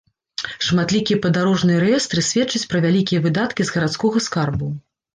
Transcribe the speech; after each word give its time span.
Шматлікія 0.67 1.17
падарожныя 1.25 1.83
рэестры 1.85 2.25
сведчаць 2.31 2.65
пра 2.75 2.85
вялікія 2.89 3.25
выдаткі 3.29 3.61
з 3.71 3.81
гарадскога 3.81 4.17
скарбу. 4.31 4.77